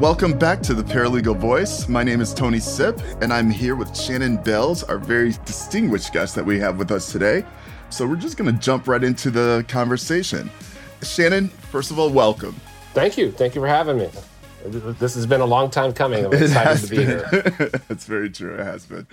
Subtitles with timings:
[0.00, 1.88] Welcome back to the Paralegal Voice.
[1.88, 6.34] My name is Tony Sipp, and I'm here with Shannon Bales, our very distinguished guest
[6.34, 7.46] that we have with us today.
[7.88, 10.50] So we're just going to jump right into the conversation.
[11.02, 12.54] Shannon, first of all, welcome.
[12.92, 13.32] Thank you.
[13.32, 14.10] Thank you for having me.
[14.66, 16.26] This has been a long time coming.
[16.26, 17.06] I'm excited to be been.
[17.56, 17.70] here.
[17.88, 18.54] That's very true.
[18.54, 19.06] It has been.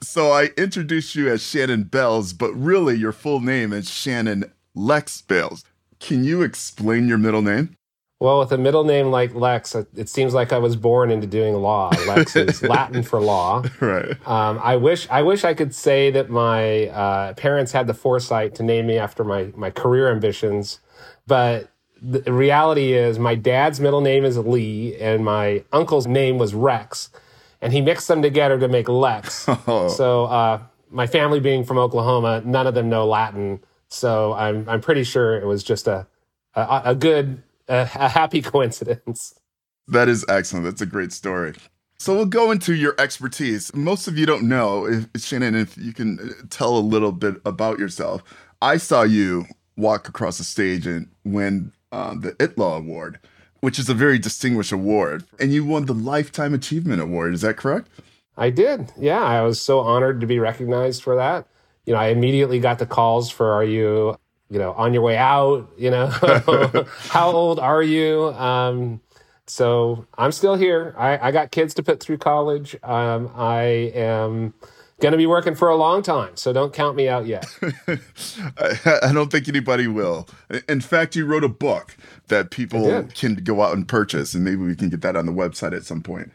[0.00, 5.20] So I introduced you as Shannon Bales, but really your full name is Shannon Lex
[5.20, 5.62] Bales.
[6.00, 7.76] Can you explain your middle name?
[8.22, 11.54] Well, with a middle name like Lex, it seems like I was born into doing
[11.54, 11.90] law.
[12.06, 13.64] Lex is Latin for law.
[13.80, 14.16] Right.
[14.28, 18.54] Um, I wish I wish I could say that my uh, parents had the foresight
[18.54, 20.78] to name me after my my career ambitions,
[21.26, 21.68] but
[22.00, 27.10] the reality is my dad's middle name is Lee and my uncle's name was Rex,
[27.60, 29.48] and he mixed them together to make Lex.
[29.66, 29.88] Oh.
[29.88, 30.60] So uh,
[30.90, 35.36] my family being from Oklahoma, none of them know Latin, so I'm I'm pretty sure
[35.40, 36.06] it was just a
[36.54, 39.34] a, a good a, a happy coincidence.
[39.88, 40.64] That is excellent.
[40.64, 41.54] That's a great story.
[41.98, 43.72] So we'll go into your expertise.
[43.74, 47.36] Most of you don't know, if, Shannon, if you can uh, tell a little bit
[47.44, 48.22] about yourself.
[48.60, 49.46] I saw you
[49.76, 53.20] walk across the stage and win uh, the ILTA Award,
[53.60, 57.34] which is a very distinguished award, and you won the Lifetime Achievement Award.
[57.34, 57.88] Is that correct?
[58.36, 58.90] I did.
[58.98, 61.46] Yeah, I was so honored to be recognized for that.
[61.86, 64.16] You know, I immediately got the calls for "Are you
[64.52, 66.08] you know, on your way out, you know,
[67.08, 68.26] how old are you?
[68.34, 69.00] Um,
[69.46, 70.94] so I'm still here.
[70.98, 72.76] I, I, got kids to put through college.
[72.82, 73.62] Um, I
[73.94, 74.52] am
[75.00, 77.46] going to be working for a long time, so don't count me out yet.
[77.88, 80.28] I, I, don't think anybody will.
[80.68, 81.96] In fact, you wrote a book
[82.28, 85.32] that people can go out and purchase, and maybe we can get that on the
[85.32, 86.30] website at some point.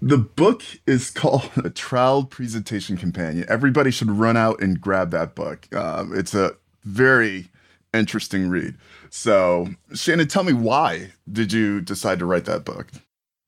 [0.00, 3.46] The book is called A Trial Presentation Companion.
[3.48, 5.72] Everybody should run out and grab that book.
[5.72, 7.48] Um, it's a very
[7.92, 8.76] interesting read.
[9.10, 12.88] So, Shannon, tell me why did you decide to write that book?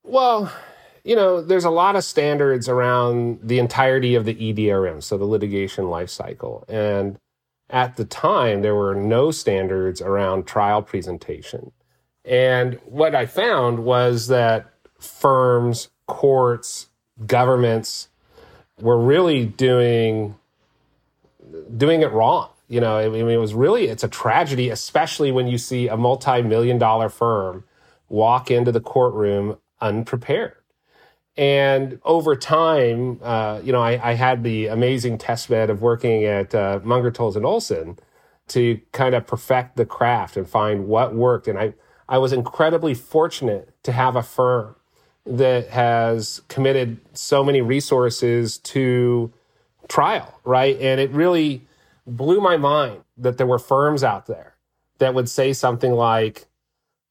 [0.03, 0.53] Well,
[1.05, 5.25] you know, there's a lot of standards around the entirety of the EDRM, so the
[5.25, 6.65] litigation life cycle.
[6.69, 7.19] And
[7.71, 11.73] at the time, there were no standards around trial presentation.
[12.25, 16.89] And what I found was that firms, courts,
[17.27, 18.09] governments
[18.81, 20.37] were really doing
[21.77, 25.47] doing it wrong you know, I mean, it was really, it's a tragedy, especially when
[25.47, 27.65] you see a multi million dollar firm
[28.09, 30.55] walk into the courtroom unprepared.
[31.37, 36.25] And over time, uh, you know, I, I, had the amazing test bed of working
[36.25, 37.99] at uh, Munger, Tolles and Olson
[38.49, 41.49] to kind of perfect the craft and find what worked.
[41.49, 41.75] And I,
[42.09, 44.77] I was incredibly fortunate to have a firm
[45.27, 49.33] that has committed so many resources to
[49.89, 50.79] trial, right?
[50.81, 51.67] And it really,
[52.07, 54.57] blew my mind that there were firms out there
[54.99, 56.47] that would say something like,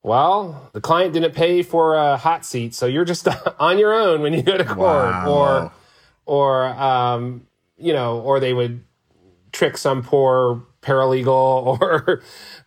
[0.02, 3.28] well, the client didn't pay for a hot seat, so you're just
[3.60, 5.32] on your own when you go to court, wow.
[5.32, 5.72] or,
[6.26, 8.84] or, um, you know, or they would
[9.52, 12.22] trick some poor paralegal or,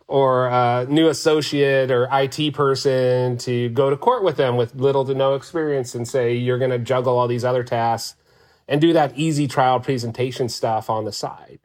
[0.07, 5.05] or a new associate or IT person to go to court with them with little
[5.05, 8.17] to no experience and say you're going to juggle all these other tasks
[8.67, 11.59] and do that easy trial presentation stuff on the side.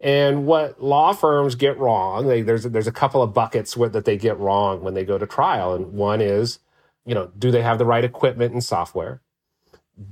[0.00, 4.16] And what law firms get wrong, they, there's there's a couple of buckets that they
[4.16, 6.58] get wrong when they go to trial, and one is,
[7.06, 9.22] you know, do they have the right equipment and software?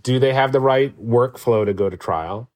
[0.02, 2.50] Do they have the right workflow to go to trial?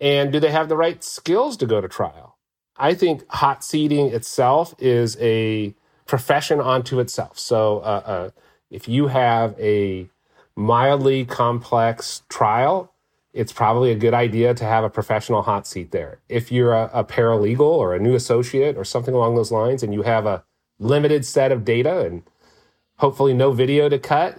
[0.00, 2.36] And do they have the right skills to go to trial?
[2.76, 5.74] I think hot seating itself is a
[6.06, 7.38] profession unto itself.
[7.38, 8.30] So uh, uh,
[8.70, 10.08] if you have a
[10.56, 12.91] mildly complex trial,
[13.32, 16.20] it's probably a good idea to have a professional hot seat there.
[16.28, 19.94] If you're a, a, paralegal or a new associate or something along those lines, and
[19.94, 20.44] you have a
[20.78, 22.22] limited set of data and
[22.96, 24.38] hopefully no video to cut,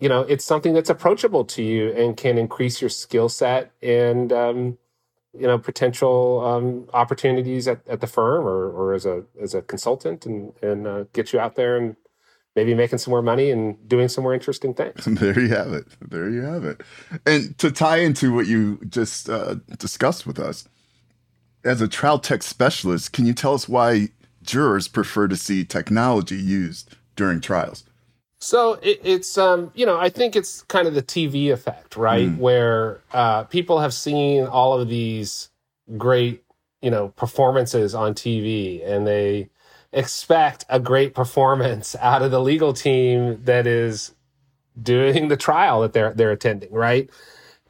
[0.00, 4.32] you know, it's something that's approachable to you and can increase your skill set and,
[4.32, 4.78] um,
[5.38, 9.62] you know, potential um, opportunities at, at the firm or, or as a as a
[9.62, 11.96] consultant and and uh, get you out there and
[12.54, 15.06] maybe making some more money and doing some more interesting things.
[15.06, 15.86] There you have it.
[16.00, 16.82] There you have it.
[17.26, 20.68] And to tie into what you just uh, discussed with us,
[21.64, 24.08] as a trial tech specialist, can you tell us why
[24.42, 27.84] jurors prefer to see technology used during trials?
[28.40, 32.28] So it, it's, um, you know, I think it's kind of the TV effect, right?
[32.28, 32.38] Mm.
[32.38, 35.48] Where uh, people have seen all of these
[35.96, 36.42] great,
[36.80, 39.48] you know, performances on TV and they,
[39.92, 44.14] expect a great performance out of the legal team that is
[44.80, 47.10] doing the trial that they're they're attending, right?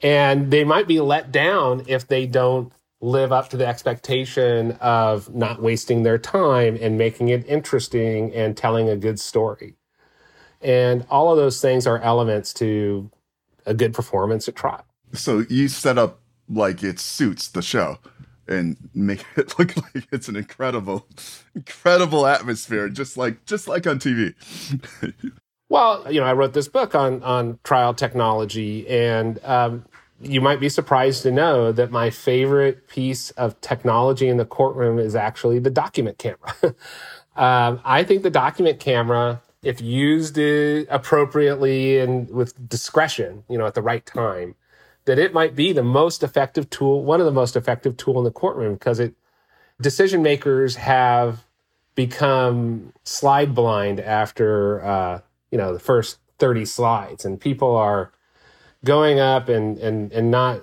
[0.03, 5.35] And they might be let down if they don't live up to the expectation of
[5.35, 9.75] not wasting their time and making it interesting and telling a good story.
[10.61, 13.11] And all of those things are elements to
[13.67, 14.85] a good performance at trial.
[15.13, 17.99] So you set up like it suits the show
[18.49, 21.07] and make it look like it's an incredible,
[21.55, 24.35] incredible atmosphere, just like just like on TV.
[25.69, 29.85] well, you know, I wrote this book on on trial technology, and um,
[30.23, 34.99] you might be surprised to know that my favorite piece of technology in the courtroom
[34.99, 36.55] is actually the document camera.
[37.37, 43.75] um, I think the document camera, if used appropriately and with discretion, you know, at
[43.75, 44.55] the right time,
[45.05, 48.25] that it might be the most effective tool, one of the most effective tool in
[48.25, 49.15] the courtroom because it
[49.81, 51.45] decision makers have
[51.95, 55.21] become slide blind after uh,
[55.51, 57.25] you know the first 30 slides.
[57.25, 58.13] And people are
[58.85, 60.63] going up and and and not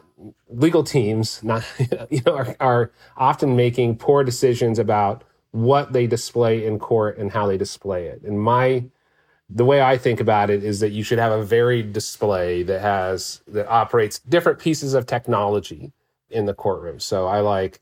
[0.50, 1.64] legal teams not
[2.10, 7.32] you know are, are often making poor decisions about what they display in court and
[7.32, 8.22] how they display it.
[8.24, 8.86] And my
[9.50, 12.82] the way I think about it is that you should have a varied display that
[12.82, 15.92] has that operates different pieces of technology
[16.30, 17.00] in the courtroom.
[17.00, 17.82] So I like,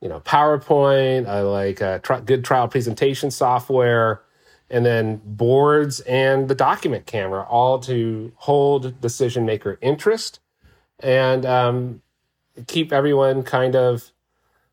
[0.00, 1.26] you know, PowerPoint.
[1.28, 4.22] I like uh, good trial presentation software,
[4.68, 10.40] and then boards and the document camera, all to hold decision maker interest
[10.98, 12.02] and um,
[12.66, 14.10] keep everyone kind of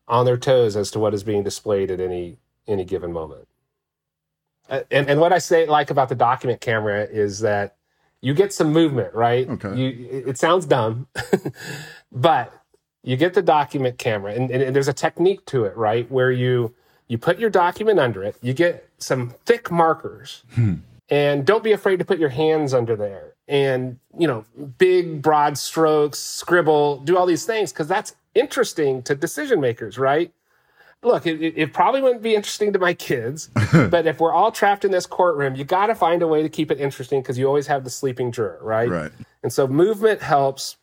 [0.08, 3.46] on their toes as to what is being displayed at any any given moment.
[4.90, 7.76] And, and what I say like about the document camera is that
[8.22, 9.48] you get some movement, right?
[9.48, 9.74] Okay.
[9.76, 11.08] You, it sounds dumb,
[12.12, 12.52] but
[13.02, 16.10] you get the document camera, and, and, there's a technique to it, right?
[16.10, 16.74] Where you
[17.08, 20.74] you put your document under it, you get some thick markers, hmm.
[21.10, 24.44] and don't be afraid to put your hands under there, and you know,
[24.78, 30.32] big broad strokes, scribble, do all these things because that's interesting to decision makers, right?
[31.02, 34.84] Look, it, it, probably wouldn't be interesting to my kids, but if we're all trapped
[34.84, 37.46] in this courtroom, you got to find a way to keep it interesting because you
[37.46, 38.88] always have the sleeping juror, right?
[38.88, 39.12] Right.
[39.42, 40.76] And so movement helps.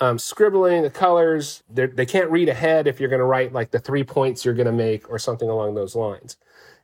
[0.00, 3.78] Um, scribbling the colors, they can't read ahead if you're going to write like the
[3.78, 6.38] three points you're going to make or something along those lines.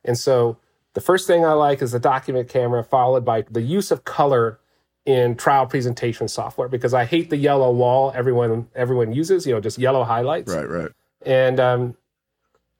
[0.05, 0.57] And so
[0.93, 4.59] the first thing I like is the document camera, followed by the use of color
[5.05, 9.45] in trial presentation software because I hate the yellow wall everyone everyone uses.
[9.45, 10.53] You know, just yellow highlights.
[10.53, 10.91] Right, right.
[11.25, 11.97] And um,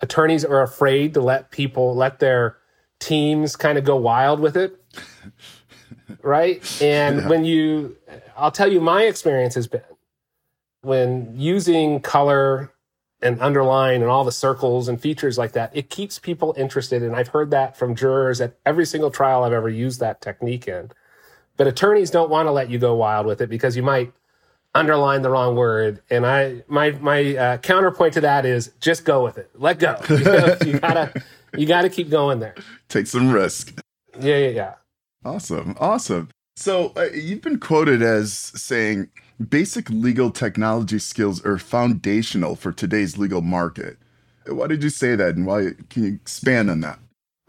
[0.01, 2.57] attorneys are afraid to let people let their
[2.99, 4.79] teams kind of go wild with it
[6.21, 6.81] right?
[6.81, 7.27] And yeah.
[7.27, 7.97] when you
[8.37, 9.81] i'll tell you my experience has been
[10.81, 12.71] when using color
[13.21, 17.03] and underline and all the circles and features like that it keeps people interested.
[17.03, 20.67] And i've heard that from jurors at every single trial i've ever used that technique
[20.67, 20.91] in.
[21.57, 24.13] But attorneys don't want to let you go wild with it because you might
[24.75, 26.01] underline the wrong word.
[26.09, 29.49] And I my my uh, counterpoint to that is just go with it.
[29.55, 29.95] Let go.
[30.09, 31.23] You, know, you gotta
[31.57, 32.55] you gotta keep going there.
[32.87, 33.79] Take some risk.
[34.19, 34.73] Yeah, yeah, yeah.
[35.23, 36.29] Awesome, awesome.
[36.55, 39.09] So uh, you've been quoted as saying
[39.47, 43.97] basic legal technology skills are foundational for today's legal market.
[44.45, 46.99] Why did you say that, and why can you expand on that?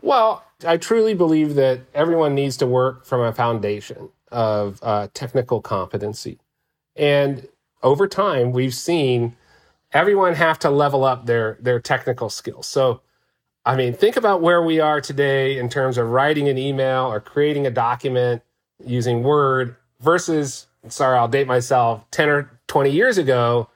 [0.02, 5.60] Well, I truly believe that everyone needs to work from a foundation of uh, technical
[5.60, 6.38] competency.
[7.00, 7.48] And
[7.82, 9.34] over time, we've seen
[9.92, 12.66] everyone have to level up their their technical skills.
[12.66, 13.00] So,
[13.64, 17.18] I mean, think about where we are today in terms of writing an email or
[17.18, 18.42] creating a document
[18.84, 23.70] using Word versus, sorry, I'll date myself, 10 or 20 years ago,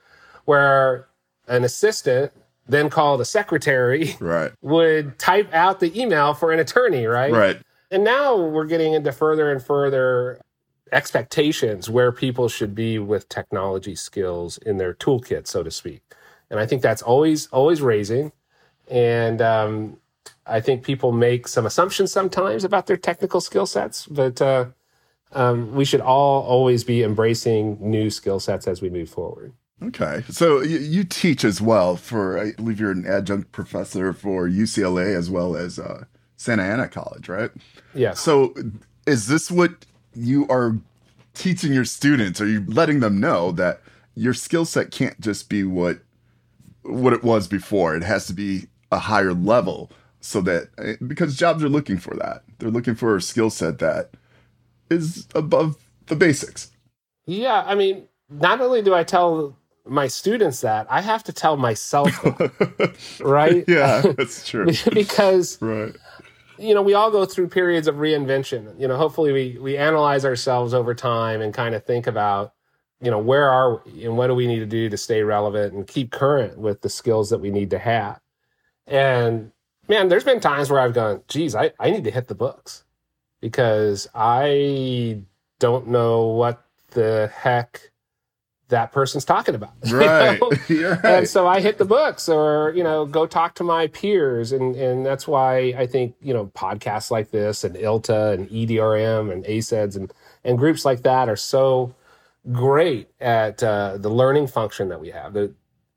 [0.44, 1.08] where
[1.48, 2.30] an assistant,
[2.66, 4.52] then called a secretary, right.
[4.62, 7.32] would type out the email for an attorney, right?
[7.32, 7.60] Right.
[7.90, 10.40] And now we're getting into further and further
[10.94, 16.02] expectations where people should be with technology skills in their toolkit, so to speak.
[16.50, 18.32] And I think that's always always raising.
[18.88, 19.98] And um,
[20.46, 24.66] I think people make some assumptions sometimes about their technical skill sets, but uh,
[25.32, 29.52] um, we should all always be embracing new skill sets as we move forward.
[29.82, 30.22] Okay.
[30.30, 35.14] So you, you, teach as well for, I believe you're an adjunct professor for UCLA
[35.16, 36.04] as well as uh,
[36.36, 37.50] Santa Ana College, right?
[37.92, 38.12] Yeah.
[38.12, 38.54] So
[39.06, 39.84] is this what
[40.14, 40.78] you are
[41.34, 43.80] teaching your students are you letting them know that
[44.14, 45.98] your skill set can't just be what
[46.82, 47.96] what it was before.
[47.96, 49.90] It has to be a higher level
[50.20, 52.44] so that eh, because jobs are looking for that.
[52.58, 54.10] They're looking for a skill set that
[54.90, 56.70] is above the basics.
[57.26, 59.56] Yeah i mean not only do i tell
[59.86, 63.64] my students that i have to tell myself that, right?
[63.66, 64.70] Yeah that's true.
[64.92, 65.94] Because right
[66.58, 68.78] you know, we all go through periods of reinvention.
[68.78, 72.52] You know, hopefully we we analyze ourselves over time and kind of think about,
[73.00, 75.74] you know, where are we and what do we need to do to stay relevant
[75.74, 78.20] and keep current with the skills that we need to have.
[78.86, 79.52] And
[79.88, 82.84] man, there's been times where I've gone, geez, I, I need to hit the books
[83.40, 85.20] because I
[85.58, 87.90] don't know what the heck
[88.74, 89.72] that person's talking about.
[89.94, 90.40] Right.
[90.68, 90.90] You know?
[90.90, 91.04] right.
[91.04, 94.50] And so I hit the books or, you know, go talk to my peers.
[94.50, 99.32] And, and that's why I think, you know, podcasts like this and ILTA and EDRM
[99.32, 100.12] and ACEDS and,
[100.42, 101.94] and groups like that are so
[102.50, 105.32] great at uh, the learning function that we have.
[105.32, 105.54] The,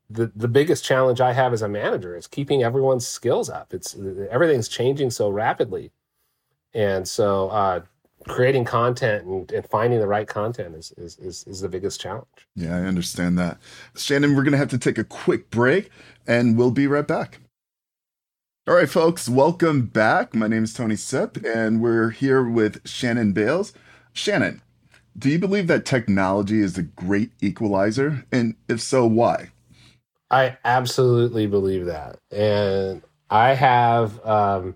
[0.10, 3.74] the, the biggest challenge I have as a manager is keeping everyone's skills up.
[3.74, 3.96] It's
[4.30, 5.92] everything's changing so rapidly.
[6.74, 7.82] And so, uh,
[8.28, 12.48] creating content and, and, finding the right content is, is, is, is, the biggest challenge.
[12.56, 13.58] Yeah, I understand that.
[13.96, 15.90] Shannon, we're going to have to take a quick break
[16.26, 17.40] and we'll be right back.
[18.68, 20.36] All right, folks, welcome back.
[20.36, 23.72] My name is Tony Sipp, and we're here with Shannon Bales.
[24.12, 24.62] Shannon,
[25.18, 28.26] do you believe that technology is a great equalizer?
[28.30, 29.52] And if so, why?
[30.30, 32.20] I absolutely believe that.
[32.30, 34.76] And I have um,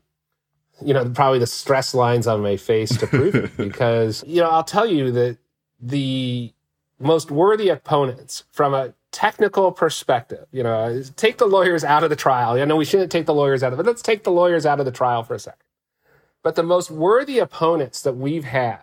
[0.84, 3.58] you know, probably the stress lines on my face to prove it.
[3.58, 5.38] because, you know, I'll tell you that
[5.80, 6.54] the
[7.00, 12.16] most worthy opponents from a technical perspective, you know, take the lawyers out of the
[12.16, 12.54] trial.
[12.60, 14.66] I know we shouldn't take the lawyers out of it, but let's take the lawyers
[14.66, 15.60] out of the trial for a second.
[16.44, 18.82] But the most worthy opponents that we've had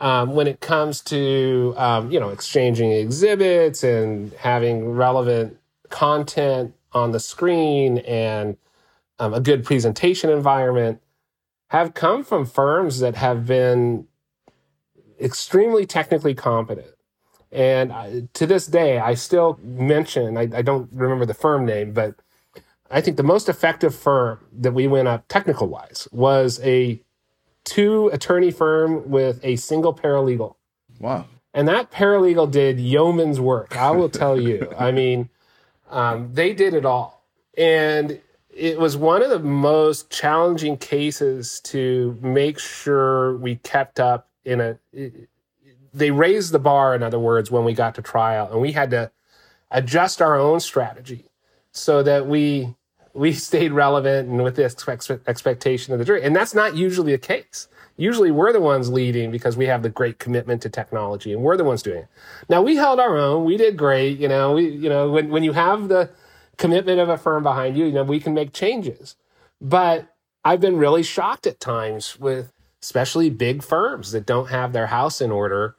[0.00, 5.58] um, when it comes to, um, you know, exchanging exhibits and having relevant
[5.90, 8.56] content on the screen and
[9.18, 11.00] um, a good presentation environment
[11.72, 14.06] have come from firms that have been
[15.18, 16.94] extremely technically competent.
[17.50, 21.94] And I, to this day, I still mention, I, I, don't remember the firm name,
[21.94, 22.14] but
[22.90, 27.00] I think the most effective firm that we went up technical wise was a
[27.64, 30.56] two attorney firm with a single paralegal.
[31.00, 31.24] Wow.
[31.54, 33.78] And that paralegal did yeoman's work.
[33.78, 34.70] I will tell you.
[34.78, 35.30] I mean,
[35.88, 37.24] um, they did it all.
[37.56, 38.20] And
[38.52, 44.60] it was one of the most challenging cases to make sure we kept up in
[44.60, 44.78] a
[45.94, 48.90] they raised the bar in other words when we got to trial and we had
[48.90, 49.10] to
[49.70, 51.26] adjust our own strategy
[51.72, 52.74] so that we
[53.14, 54.64] we stayed relevant and with the
[55.26, 56.22] expectation of the jury.
[56.22, 57.68] And that's not usually the case.
[57.98, 61.58] Usually we're the ones leading because we have the great commitment to technology and we're
[61.58, 62.08] the ones doing it.
[62.48, 63.44] Now we held our own.
[63.44, 66.10] We did great you know we you know when when you have the
[66.62, 69.16] commitment of a firm behind you, you know, we can make changes.
[69.60, 70.14] But
[70.44, 75.20] I've been really shocked at times with especially big firms that don't have their house
[75.20, 75.74] in order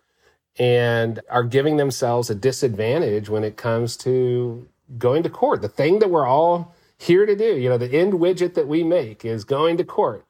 [0.60, 5.62] and are giving themselves a disadvantage when it comes to going to court.
[5.62, 8.84] The thing that we're all here to do, you know, the end widget that we
[8.84, 10.26] make is going to court.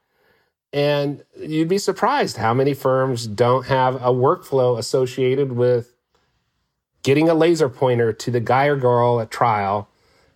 [0.72, 5.95] And you'd be surprised how many firms don't have a workflow associated with
[7.01, 9.89] getting a laser pointer to the guy or girl at trial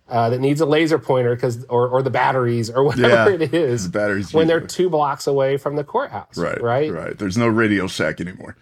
[0.08, 3.54] uh, that needs a laser pointer because or, or the batteries or whatever yeah, it
[3.54, 6.92] is the batteries when they're two blocks away from the courthouse right right?
[6.92, 7.18] right.
[7.18, 8.56] There's no radio shack anymore.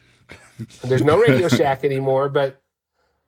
[0.83, 2.61] There's no radio shack anymore but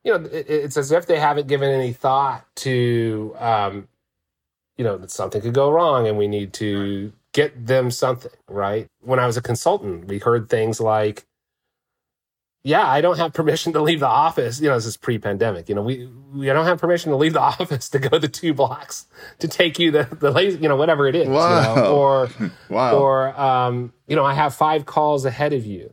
[0.04, 3.88] you know it, it's as if they haven't given any thought to um,
[4.76, 8.88] you know that something could go wrong and we need to get them something right?
[9.00, 11.24] When i was a consultant we heard things like
[12.64, 14.60] yeah, I don't have permission to leave the office.
[14.60, 15.68] You know, this is pre-pandemic.
[15.68, 18.28] You know, we, we I don't have permission to leave the office to go the
[18.28, 19.06] two blocks
[19.38, 21.28] to take you the the lazy, you know, whatever it is.
[21.28, 21.74] Wow.
[21.74, 21.96] You know?
[21.96, 22.30] Or
[22.68, 22.98] wow.
[22.98, 25.92] or um, you know, I have five calls ahead of you.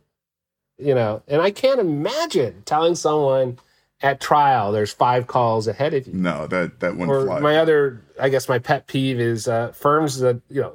[0.78, 3.58] You know, and I can't imagine telling someone
[4.02, 6.12] at trial there's five calls ahead of you.
[6.12, 7.40] No, that that wouldn't or fly.
[7.40, 10.74] My other, I guess, my pet peeve is uh, firms that you know,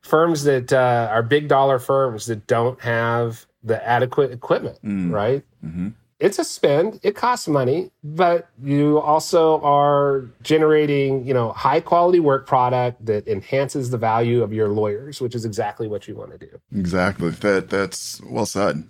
[0.00, 5.12] firms that uh, are big dollar firms that don't have the adequate equipment, mm.
[5.12, 5.44] right?
[5.64, 5.88] Mm-hmm.
[6.18, 7.00] It's a spend.
[7.02, 13.26] It costs money, but you also are generating, you know, high quality work product that
[13.26, 16.60] enhances the value of your lawyers, which is exactly what you want to do.
[16.76, 17.30] Exactly.
[17.30, 18.88] That that's well said.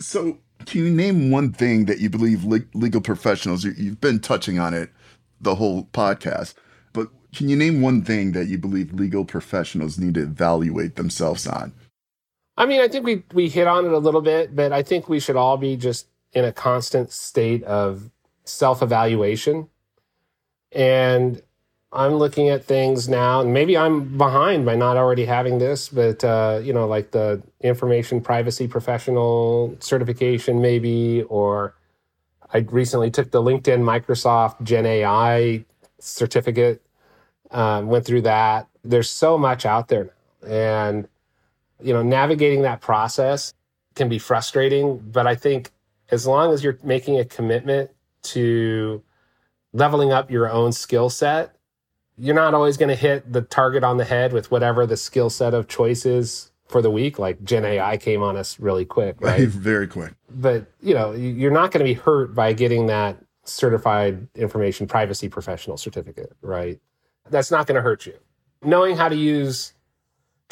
[0.00, 3.62] So, can you name one thing that you believe le- legal professionals?
[3.62, 4.90] You, you've been touching on it
[5.40, 6.54] the whole podcast,
[6.92, 11.46] but can you name one thing that you believe legal professionals need to evaluate themselves
[11.46, 11.72] on?
[12.56, 15.08] I mean, I think we we hit on it a little bit, but I think
[15.08, 18.10] we should all be just in a constant state of
[18.44, 19.68] self-evaluation.
[20.72, 21.42] And
[21.92, 26.24] I'm looking at things now, and maybe I'm behind by not already having this, but
[26.24, 31.74] uh, you know, like the information privacy professional certification, maybe, or
[32.52, 35.64] I recently took the LinkedIn Microsoft Gen AI
[35.98, 36.82] certificate,
[37.50, 38.68] um, went through that.
[38.84, 41.08] There's so much out there now, and
[41.82, 43.54] you know, navigating that process
[43.94, 45.70] can be frustrating, but I think
[46.10, 47.90] as long as you're making a commitment
[48.22, 49.02] to
[49.72, 51.56] leveling up your own skill set,
[52.18, 55.30] you're not always going to hit the target on the head with whatever the skill
[55.30, 57.18] set of choice is for the week.
[57.18, 59.48] Like Gen AI came on us really quick, right?
[59.48, 60.12] Very quick.
[60.30, 65.28] But you know, you're not going to be hurt by getting that certified information privacy
[65.28, 66.80] professional certificate, right?
[67.30, 68.18] That's not going to hurt you.
[68.62, 69.72] Knowing how to use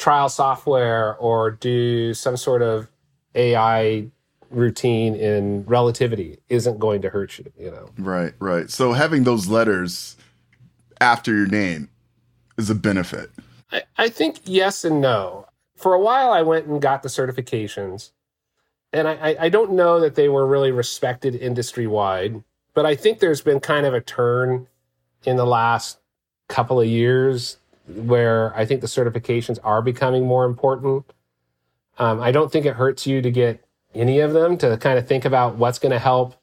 [0.01, 2.89] trial software or do some sort of
[3.35, 4.07] AI
[4.49, 7.87] routine in relativity isn't going to hurt you, you know.
[7.99, 8.69] Right, right.
[8.69, 10.17] So having those letters
[10.99, 11.87] after your name
[12.57, 13.29] is a benefit.
[13.71, 15.45] I, I think yes and no.
[15.77, 18.11] For a while, I went and got the certifications,
[18.91, 22.43] and I, I don't know that they were really respected industry wide,
[22.73, 24.67] but I think there's been kind of a turn
[25.25, 25.99] in the last
[26.49, 27.57] couple of years
[27.95, 31.05] where I think the certifications are becoming more important.
[31.97, 35.07] Um, I don't think it hurts you to get any of them to kind of
[35.07, 36.35] think about what's going to help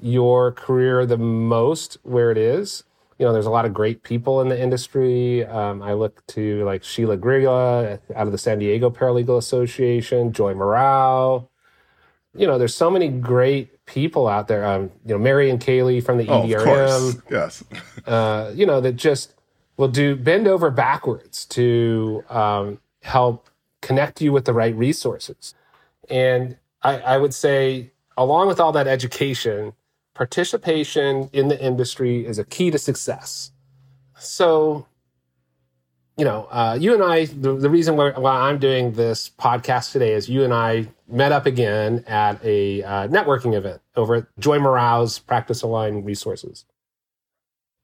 [0.00, 2.84] your career the most where it is.
[3.18, 5.44] You know, there's a lot of great people in the industry.
[5.46, 10.52] Um, I look to like Sheila Grigla out of the San Diego Paralegal Association, Joy
[10.52, 11.48] Murao.
[12.34, 14.66] You know, there's so many great people out there.
[14.66, 16.88] Um, you know, Mary and Kaylee from the EDRM.
[16.90, 17.64] Oh, yes.
[18.06, 19.32] uh, you know, that just
[19.76, 23.48] will do bend over backwards to um, help
[23.82, 25.54] connect you with the right resources.
[26.08, 29.74] And I, I would say, along with all that education,
[30.14, 33.52] participation in the industry is a key to success.
[34.18, 34.86] So,
[36.16, 39.92] you know, uh, you and I, the, the reason why, why, I'm doing this podcast
[39.92, 44.26] today is you and I met up again at a uh, networking event over at
[44.38, 46.64] Joy Murao's Practice Aligned Resources.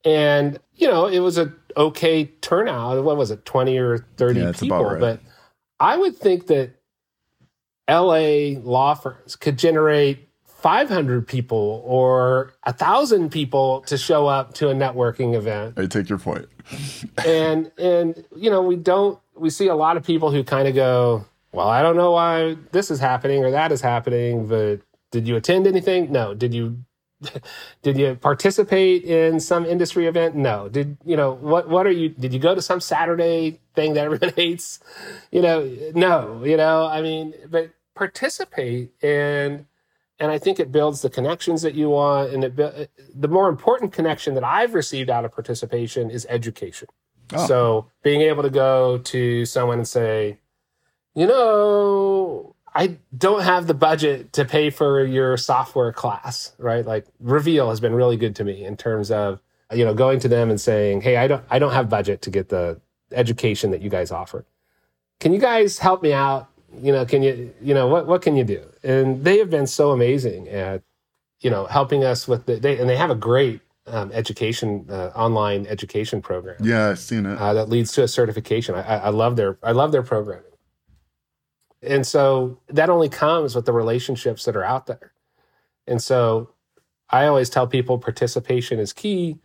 [0.04, 3.02] And, you know, it was a okay turnout.
[3.04, 4.84] What was it, 20 or 30 yeah, people?
[4.84, 5.00] Right.
[5.00, 5.20] But
[5.78, 6.70] I would think that
[7.88, 14.68] LA law firms could generate 500 people or a thousand people to show up to
[14.68, 15.78] a networking event.
[15.78, 16.46] I take your point.
[17.26, 20.74] and and you know we don't we see a lot of people who kind of
[20.76, 25.26] go, well, I don't know why this is happening or that is happening, but did
[25.26, 26.12] you attend anything?
[26.12, 26.32] No.
[26.32, 26.84] Did you
[27.82, 30.34] did you participate in some industry event?
[30.34, 30.68] No.
[30.68, 31.68] Did you know what?
[31.68, 32.10] What are you?
[32.10, 34.80] Did you go to some Saturday thing that everyone hates?
[35.30, 36.44] You know, no.
[36.44, 39.66] You know, I mean, but participate and
[40.18, 42.32] and I think it builds the connections that you want.
[42.32, 46.88] And it the more important connection that I've received out of participation is education.
[47.32, 47.46] Oh.
[47.46, 50.38] So being able to go to someone and say,
[51.14, 56.84] you know, I don't have the budget to pay for your software class, right?
[56.86, 59.40] Like Reveal has been really good to me in terms of,
[59.72, 62.30] you know, going to them and saying, Hey, I don't, I don't have budget to
[62.30, 62.80] get the
[63.12, 64.44] education that you guys offer.
[65.20, 66.48] Can you guys help me out?
[66.80, 68.64] You know, can you, you know, what, what can you do?
[68.82, 70.82] And they have been so amazing at,
[71.40, 75.10] you know, helping us with the, they, and they have a great um, education, uh,
[75.14, 76.56] online education program.
[76.60, 77.38] Yeah, I've seen it.
[77.38, 78.74] Uh, that leads to a certification.
[78.74, 80.51] I, I, I love their, I love their programming.
[81.82, 85.12] And so that only comes with the relationships that are out there.
[85.86, 86.50] And so
[87.10, 89.38] I always tell people participation is key.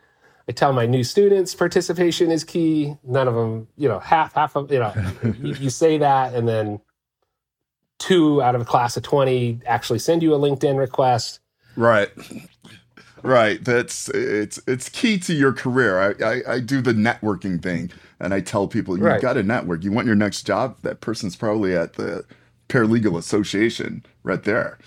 [0.48, 2.96] I tell my new students participation is key.
[3.04, 4.94] None of them, you know, half, half of, you know,
[5.42, 6.80] you, you, say that and then
[8.00, 11.40] two out of a class of 20 actually send you a LinkedIn request.
[11.76, 12.10] Right.
[13.24, 13.64] Right.
[13.64, 16.00] That's it's it's key to your career.
[16.00, 19.22] I, I, I do the networking thing and I tell people you've right.
[19.22, 19.84] got to network.
[19.84, 20.78] You want your next job?
[20.82, 22.26] That person's probably at the
[22.70, 24.78] paralegal association right there.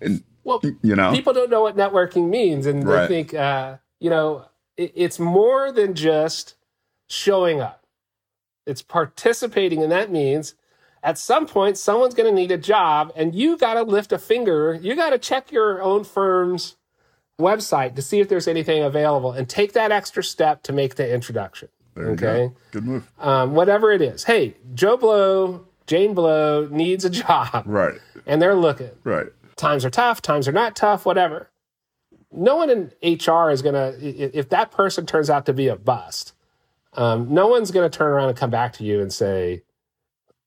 [0.00, 3.08] And well, you know, people don't know what networking means, and right.
[3.08, 4.46] they think, uh, you know,
[4.76, 6.54] it, it's more than just
[7.08, 7.84] showing up.
[8.66, 10.54] It's participating, and that means
[11.02, 14.18] at some point someone's going to need a job, and you got to lift a
[14.18, 14.78] finger.
[14.80, 16.76] You got to check your own firm's
[17.38, 21.12] website to see if there's anything available, and take that extra step to make the
[21.12, 21.68] introduction.
[21.94, 22.52] There okay, go.
[22.72, 23.10] good move.
[23.18, 24.24] Um, whatever it is.
[24.24, 27.98] Hey, Joe Blow, Jane Blow needs a job, right?
[28.26, 29.26] And they're looking, right?
[29.56, 30.20] Times are tough.
[30.20, 31.06] Times are not tough.
[31.06, 31.50] Whatever.
[32.32, 33.94] No one in HR is gonna.
[33.98, 36.34] If that person turns out to be a bust,
[36.94, 39.62] um, no one's gonna turn around and come back to you and say,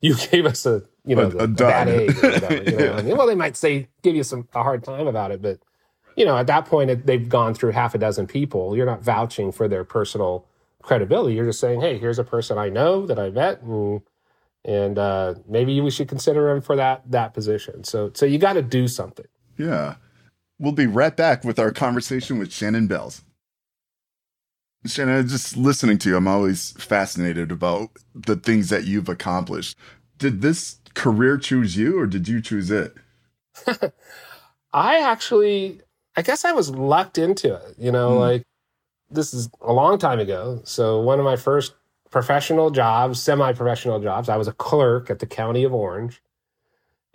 [0.01, 3.01] "You gave us a you know a, a, a bad egg." Or whatever, you know?
[3.01, 3.01] yeah.
[3.15, 5.59] Well, they might say give you some a hard time about it, but
[6.19, 8.75] you know, at that point, they've gone through half a dozen people.
[8.75, 10.45] You're not vouching for their personal
[10.83, 11.33] credibility.
[11.33, 14.01] You're just saying, hey, here's a person I know that I met, and
[14.65, 17.85] and uh, maybe we should consider him for that that position.
[17.85, 19.27] So so you got to do something.
[19.57, 19.95] Yeah,
[20.59, 23.21] we'll be right back with our conversation with Shannon Bales.
[24.85, 29.77] Shannon, just listening to you, I'm always fascinated about the things that you've accomplished.
[30.17, 32.93] Did this career choose you, or did you choose it?
[34.73, 35.81] I actually,
[36.15, 37.75] I guess I was lucked into it.
[37.77, 38.19] You know, mm.
[38.19, 38.43] like
[39.09, 40.61] this is a long time ago.
[40.63, 41.73] So one of my first
[42.09, 44.29] professional jobs, semi professional jobs.
[44.29, 46.21] I was a clerk at the County of Orange.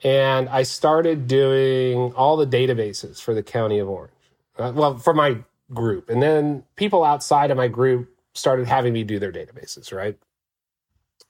[0.03, 4.13] And I started doing all the databases for the County of Orange.
[4.59, 5.39] Uh, well, for my
[5.73, 6.11] group.
[6.11, 10.19] And then people outside of my group started having me do their databases, right?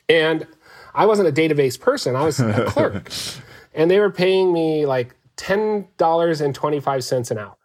[0.09, 0.47] And
[0.95, 3.11] I wasn't a database person, I was a clerk.
[3.75, 7.57] and they were paying me like $10.25 an hour.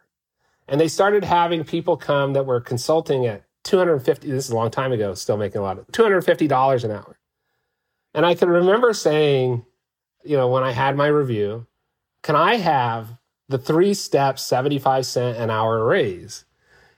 [0.67, 4.71] And they started having people come that were consulting at 250 this is a long
[4.71, 7.19] time ago, still making a lot of $250 an hour.
[8.13, 9.65] And I can remember saying,
[10.23, 11.67] you know, when I had my review,
[12.23, 16.45] can I have the three step 75 cent an hour raise?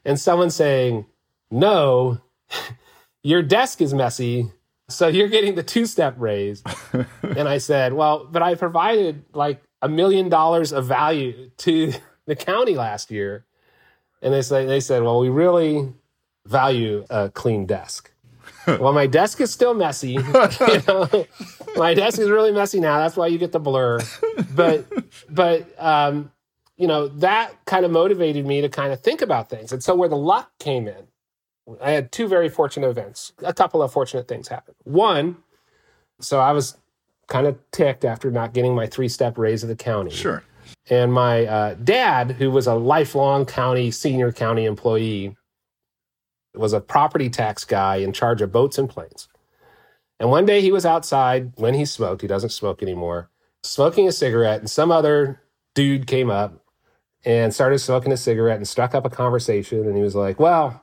[0.06, 1.06] And someone saying,
[1.50, 2.20] no,
[3.24, 4.52] your desk is messy.
[4.90, 6.64] So you're getting the two step raise.
[7.24, 11.94] and I said, well, but I provided like a million dollars of value to
[12.26, 13.46] the county last year.
[14.22, 15.92] And they say, they said, well, we really
[16.46, 18.12] value a clean desk.
[18.68, 20.10] well, my desk is still messy.
[20.14, 21.26] you know,
[21.76, 23.00] my desk is really messy now.
[23.00, 24.00] That's why you get the blur.
[24.54, 24.86] But,
[25.30, 26.32] but, um,
[26.78, 29.72] you know, that kind of motivated me to kind of think about things.
[29.72, 31.08] And so where the luck came in,
[31.82, 33.34] I had two very fortunate events.
[33.44, 34.76] A couple of fortunate things happened.
[34.84, 35.38] One,
[36.20, 36.78] so I was
[37.32, 40.12] kind of ticked after not getting my three step raise of the county.
[40.12, 40.44] Sure.
[40.90, 45.38] And my uh, dad, who was a lifelong county, senior county employee,
[46.54, 49.30] was a property tax guy in charge of boats and planes.
[50.20, 53.30] And one day he was outside when he smoked, he doesn't smoke anymore,
[53.64, 55.42] smoking a cigarette, and some other
[55.74, 56.62] dude came up
[57.24, 59.88] and started smoking a cigarette and struck up a conversation.
[59.88, 60.81] And he was like, Well,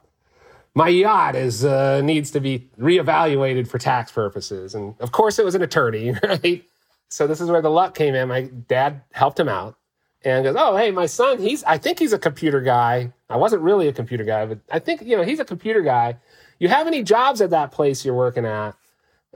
[0.78, 4.76] my yacht is uh, needs to be reevaluated for tax purposes.
[4.76, 6.64] And of course, it was an attorney, right?
[7.08, 8.28] So this is where the luck came in.
[8.28, 9.76] My dad helped him out
[10.24, 13.12] and goes, "Oh, hey, my son, he's I think he's a computer guy.
[13.28, 16.16] I wasn't really a computer guy, but I think you know he's a computer guy.
[16.60, 18.76] You have any jobs at that place you're working at?"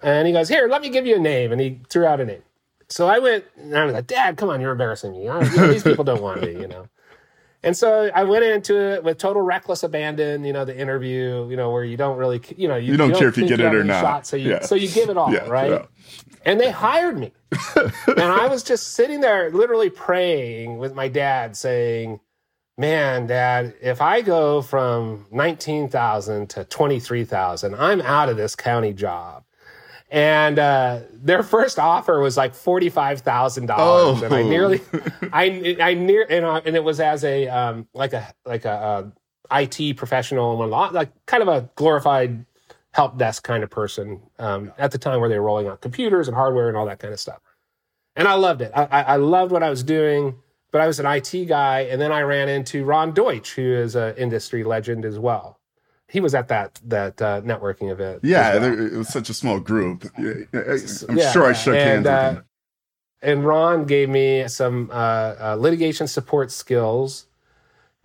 [0.00, 2.24] And he goes, "Here, let me give you a name." And he threw out a
[2.24, 2.42] name.
[2.88, 5.24] So I went, and I was like, "Dad, come on, you're embarrassing me.
[5.24, 6.87] You know, these people don't want me, you know."
[7.64, 11.57] And so I went into it with total reckless abandon, you know, the interview, you
[11.57, 13.46] know, where you don't really, you know, you, you don't, you don't care if you
[13.46, 14.01] get it or not.
[14.01, 14.62] Shot, so you, yeah.
[14.62, 15.87] so you give it all, yeah, right?
[16.44, 17.33] And they hired me.
[17.77, 22.18] and I was just sitting there literally praying with my dad saying,
[22.77, 29.44] man, dad, if I go from 19,000 to 23,000, I'm out of this county job
[30.12, 34.25] and uh, their first offer was like forty five thousand dollars, oh.
[34.27, 34.83] and I nearly,
[35.33, 39.11] I I near and, uh, and it was as a um, like a like a,
[39.51, 42.44] a IT professional and one like kind of a glorified
[42.92, 46.29] help desk kind of person um, at the time where they were rolling out computers
[46.29, 47.40] and hardware and all that kind of stuff,
[48.14, 48.70] and I loved it.
[48.77, 50.35] I, I loved what I was doing,
[50.72, 53.96] but I was an IT guy, and then I ran into Ron Deutsch, who is
[53.96, 55.59] an industry legend as well
[56.12, 58.20] he was at that that uh, networking event.
[58.22, 58.79] Yeah, well.
[58.79, 60.05] it was such a small group.
[60.18, 60.46] I'm
[61.16, 62.44] yeah, sure I shook and, hands uh, with him.
[63.22, 64.94] And Ron gave me some uh,
[65.40, 67.27] uh, litigation support skills,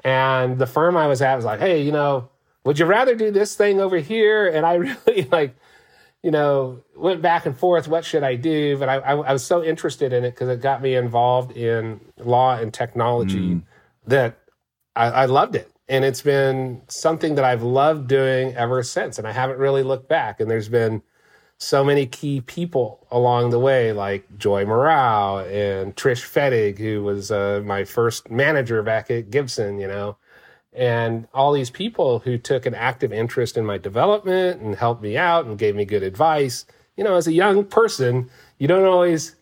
[0.06, 2.30] and the firm I was at was like, "Hey, you know,
[2.64, 4.74] would you rather do this thing over here?" And I
[5.08, 5.58] really like,
[6.24, 7.90] you know, went back and forth.
[7.90, 8.78] What should I do?
[8.78, 12.00] But I, I, I was so interested in it because it got me involved in
[12.20, 13.64] law and technology mm.
[14.06, 14.38] that
[14.96, 19.18] I, I loved it and it's been something that I've loved doing ever since.
[19.18, 20.40] And I haven't really looked back.
[20.40, 21.02] And there's been
[21.58, 27.32] so many key people along the way, like Joy Murao and Trish Fettig, who was
[27.32, 30.18] uh, my first manager back at Gibson, you know,
[30.74, 35.18] and all these people who took an active interest in my development and helped me
[35.18, 36.66] out and gave me good advice.
[36.98, 39.36] You know, as a young person, you don't always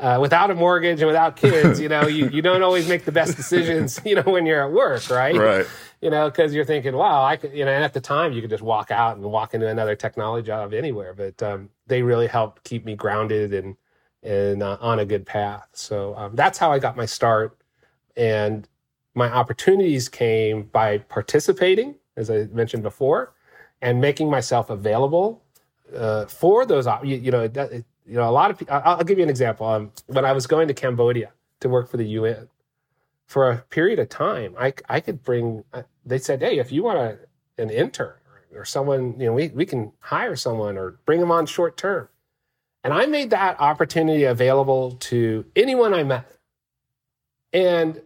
[0.00, 3.12] uh, without a mortgage and without kids, you know, you, you don't always make the
[3.12, 5.36] best decisions, you know, when you're at work, right?
[5.36, 5.66] Right
[6.00, 8.40] you know, because you're thinking, wow, I could, you know, and at the time you
[8.40, 11.12] could just walk out and walk into another technology job anywhere.
[11.12, 13.76] But um, they really helped keep me grounded and
[14.22, 15.68] and uh, on a good path.
[15.72, 17.56] So um, that's how I got my start,
[18.16, 18.68] and
[19.14, 23.34] my opportunities came by participating, as I mentioned before,
[23.80, 25.42] and making myself available
[25.94, 26.86] uh, for those.
[27.02, 28.80] You, you know, you know, a lot of people.
[28.84, 29.66] I'll, give you an example.
[29.66, 32.48] Um, when I was going to Cambodia to work for the UN,
[33.30, 35.62] for a period of time, I, I could bring,
[36.10, 37.18] they said, hey, if you want a,
[37.62, 38.14] an intern
[38.52, 41.76] or, or someone, you know, we, we can hire someone or bring them on short
[41.76, 42.08] term.
[42.82, 46.30] And I made that opportunity available to anyone I met.
[47.52, 48.00] And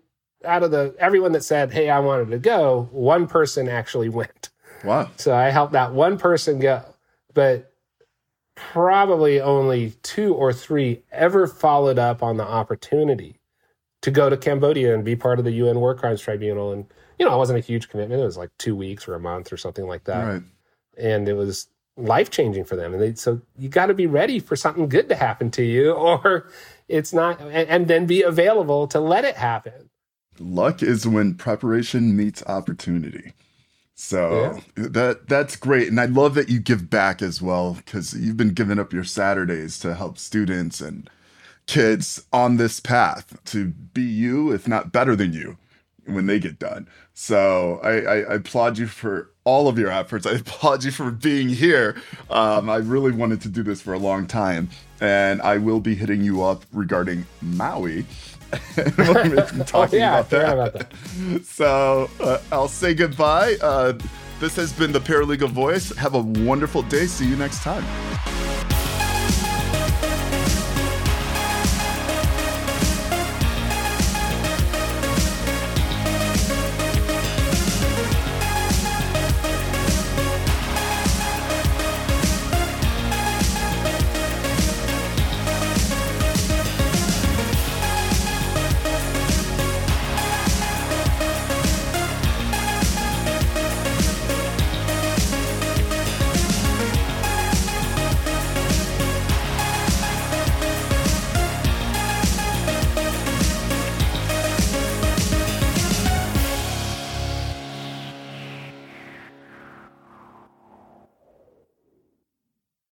[0.45, 4.51] out of the everyone that said, "Hey, I wanted to go," one person actually went.
[4.83, 5.11] Wow!
[5.17, 6.83] So I helped that one person go,
[7.35, 7.73] but
[8.55, 13.39] probably only two or three ever followed up on the opportunity
[14.03, 16.73] to go to Cambodia and be part of the UN War Crimes Tribunal.
[16.73, 16.87] And,
[17.19, 18.21] you know, it wasn't a huge commitment.
[18.21, 20.25] It was like two weeks or a month or something like that.
[20.25, 20.43] Right.
[20.97, 22.93] And it was life changing for them.
[22.93, 25.93] And they, so you got to be ready for something good to happen to you,
[25.93, 26.49] or
[26.89, 29.91] it's not, and, and then be available to let it happen.
[30.39, 33.33] Luck is when preparation meets opportunity.
[33.97, 34.89] So yeah.
[34.89, 38.53] that that's great, and I love that you give back as well because you've been
[38.53, 41.09] giving up your Saturdays to help students and
[41.67, 45.59] kids on this path to be you, if not better than you,
[46.07, 46.89] when they get done.
[47.13, 50.27] So I, I, I applaud you for all of your efforts.
[50.27, 51.97] I applaud you for being here.
[52.31, 54.69] Um, I really wanted to do this for a long time,
[55.01, 58.07] and I will be hitting you up regarding Maui.
[59.67, 60.53] talking oh, yeah, about, that.
[60.53, 61.45] about that.
[61.45, 63.57] So uh, I'll say goodbye.
[63.61, 63.99] Uh,
[64.41, 65.95] this has been the Paralegal Voice.
[65.97, 67.07] Have a wonderful day.
[67.07, 67.85] See you next time.